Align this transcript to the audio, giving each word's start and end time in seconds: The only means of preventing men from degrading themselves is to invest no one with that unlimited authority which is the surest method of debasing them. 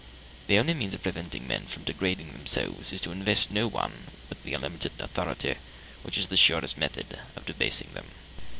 The 0.47 0.57
only 0.57 0.73
means 0.73 0.95
of 0.95 1.03
preventing 1.03 1.47
men 1.47 1.67
from 1.67 1.83
degrading 1.83 2.33
themselves 2.33 2.91
is 2.91 3.01
to 3.01 3.11
invest 3.11 3.51
no 3.51 3.67
one 3.67 4.07
with 4.29 4.41
that 4.43 4.51
unlimited 4.55 4.93
authority 4.97 5.57
which 6.01 6.17
is 6.17 6.29
the 6.29 6.37
surest 6.37 6.75
method 6.75 7.19
of 7.35 7.45
debasing 7.45 7.89
them. 7.93 8.07